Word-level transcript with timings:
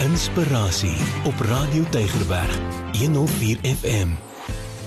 Inspirasie 0.00 0.96
op 1.28 1.40
Radio 1.40 1.84
Tygerberg 1.90 2.58
104 2.92 3.58
FM. 3.60 4.14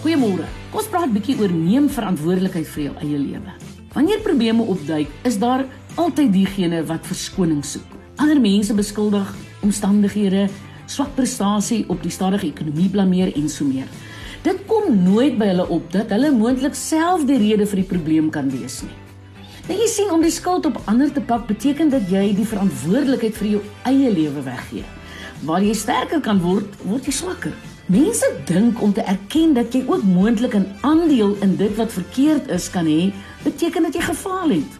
Goeiemôre. 0.01 0.47
Kom 0.71 0.79
ons 0.81 0.87
praat 0.89 1.11
bietjie 1.13 1.35
oor 1.37 1.51
neem 1.53 1.85
verantwoordelikheid 1.85 2.65
vir 2.71 2.81
jou 2.81 2.93
eie 3.05 3.19
lewe. 3.21 3.53
Wanneer 3.93 4.23
probleme 4.25 4.65
opduik, 4.73 5.11
is 5.29 5.37
daar 5.37 5.67
altyd 6.01 6.31
diegene 6.33 6.79
wat 6.89 7.05
verskoning 7.05 7.61
soek. 7.61 7.85
Ander 8.17 8.41
mense 8.41 8.73
beskuldig 8.73 9.29
omstandighede, 9.61 10.47
swak 10.89 11.13
prestasie 11.13 11.83
op 11.93 12.01
die 12.01 12.13
stadige 12.15 12.49
ekonomie 12.49 12.89
blameer 12.89 13.35
en 13.37 13.45
so 13.45 13.69
meer. 13.69 13.85
Dit 14.41 14.65
kom 14.65 14.97
nooit 15.03 15.37
by 15.37 15.51
hulle 15.51 15.69
op 15.77 15.93
dat 15.93 16.09
hulle 16.17 16.33
moontlik 16.33 16.73
self 16.73 17.27
die 17.29 17.37
rede 17.37 17.69
vir 17.69 17.83
die 17.83 17.91
probleem 17.93 18.33
kan 18.33 18.49
wees 18.49 18.81
nie. 18.81 18.97
Nou 19.69 19.77
jy 19.77 19.93
sien 19.93 20.09
om 20.09 20.25
die 20.25 20.33
skuld 20.33 20.65
op 20.65 20.81
ander 20.89 21.13
te 21.13 21.21
pak 21.21 21.45
beteken 21.53 21.93
dat 21.93 22.09
jy 22.09 22.31
die 22.33 22.49
verantwoordelikheid 22.49 23.41
vir 23.43 23.53
jou 23.53 23.63
eie 23.93 24.09
lewe 24.09 24.49
weggee. 24.49 24.89
Waar 25.43 25.59
jy 25.59 25.73
sterker 25.75 26.21
kan 26.23 26.37
word, 26.39 26.75
word 26.87 27.03
jy 27.03 27.11
swakker. 27.11 27.51
Mense 27.91 28.27
dink 28.47 28.77
om 28.81 28.93
te 28.95 29.03
erken 29.11 29.51
dat 29.57 29.73
jy 29.75 29.81
ook 29.89 30.03
moontlik 30.07 30.55
'n 30.55 30.71
aandeel 30.87 31.35
in 31.43 31.55
dit 31.59 31.75
wat 31.75 31.91
verkeerd 31.91 32.47
is 32.47 32.69
kan 32.69 32.85
hê, 32.85 33.11
beteken 33.43 33.83
dat 33.83 33.93
jy 33.93 34.01
gefaal 34.01 34.49
het. 34.49 34.71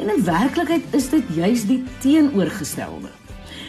En 0.00 0.08
in 0.08 0.24
werklikheid 0.24 0.84
is 0.90 1.08
dit 1.08 1.24
juis 1.34 1.66
die 1.66 1.84
teenoorgestelde. 2.00 3.08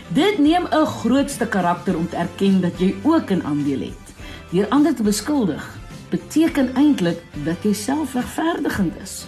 Dit 0.08 0.40
neem 0.40 0.68
'n 0.72 0.86
grootste 0.86 1.48
karakter 1.48 1.98
om 1.98 2.10
te 2.10 2.16
erken 2.16 2.62
dat 2.62 2.80
jy 2.80 2.96
ook 3.04 3.30
'n 3.32 3.44
aandeel 3.44 3.80
het. 3.80 4.06
Deur 4.52 4.68
ander 4.70 4.96
te 4.96 5.04
beskuldig, 5.04 5.78
beteken 6.10 6.76
eintlik 6.76 7.20
dat 7.44 7.64
jy 7.64 7.74
self 7.74 8.14
regverdigend 8.14 8.94
is. 9.04 9.26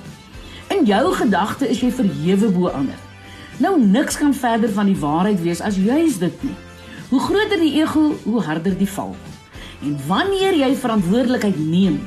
In 0.67 0.85
jou 0.85 1.13
gedagte 1.13 1.69
is 1.69 1.79
jy 1.79 1.91
verhewe 1.91 2.49
bo 2.51 2.67
ander. 2.67 2.99
Nou 3.57 3.85
niks 3.85 4.17
kan 4.17 4.33
verder 4.33 4.69
van 4.69 4.85
die 4.85 4.99
waarheid 4.99 5.41
wees 5.41 5.61
as 5.61 5.75
juis 5.75 6.17
dit 6.17 6.43
nie. 6.43 6.68
Hoe 7.09 7.19
groter 7.19 7.57
die 7.57 7.73
ego, 7.81 8.13
hoe 8.23 8.41
harder 8.45 8.75
die 8.77 8.89
val. 8.89 9.15
En 9.81 9.95
wanneer 10.07 10.53
jy 10.53 10.75
verantwoordelikheid 10.77 11.57
neem, 11.57 11.97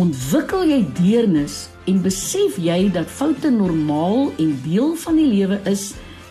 ontwikkel 0.00 0.64
jy 0.70 0.78
deernis 0.96 1.66
en 1.90 1.98
besef 2.00 2.56
jy 2.56 2.86
dat 2.94 3.10
foute 3.12 3.50
normaal 3.52 4.30
en 4.40 4.54
deel 4.64 4.94
van 5.02 5.20
die 5.20 5.28
lewe 5.28 5.60
is 5.68 5.90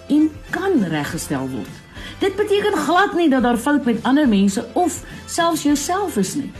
en 0.10 0.32
kan 0.50 0.82
reggestel 0.90 1.46
word. 1.52 1.78
Dit 2.24 2.36
beteken 2.40 2.78
glad 2.88 3.14
nie 3.18 3.30
dat 3.30 3.46
daar 3.46 3.62
fout 3.62 3.86
met 3.86 4.02
ander 4.04 4.28
mense 4.28 4.66
of 4.74 5.04
selfs 5.30 5.64
jouself 5.64 6.18
is 6.18 6.36
nie. 6.36 6.52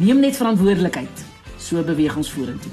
Neem 0.00 0.24
net 0.24 0.36
verantwoordelikheid. 0.36 1.24
So 1.58 1.84
beweeg 1.84 2.16
ons 2.16 2.32
vorentoe. 2.32 2.72